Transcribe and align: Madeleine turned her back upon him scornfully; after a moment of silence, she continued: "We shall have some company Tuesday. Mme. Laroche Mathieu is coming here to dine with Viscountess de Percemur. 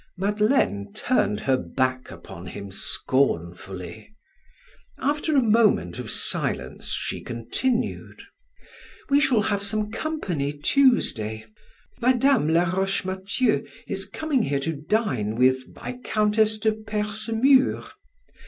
Madeleine 0.17 0.91
turned 0.95 1.41
her 1.41 1.57
back 1.57 2.09
upon 2.09 2.47
him 2.47 2.71
scornfully; 2.71 4.11
after 4.97 5.35
a 5.35 5.43
moment 5.43 5.99
of 5.99 6.09
silence, 6.09 6.87
she 6.87 7.21
continued: 7.21 8.23
"We 9.11 9.19
shall 9.19 9.43
have 9.43 9.61
some 9.61 9.91
company 9.91 10.53
Tuesday. 10.53 11.45
Mme. 12.01 12.47
Laroche 12.51 13.05
Mathieu 13.05 13.63
is 13.85 14.09
coming 14.09 14.41
here 14.41 14.59
to 14.61 14.73
dine 14.73 15.35
with 15.35 15.67
Viscountess 15.71 16.57
de 16.57 16.71
Percemur. 16.71 17.83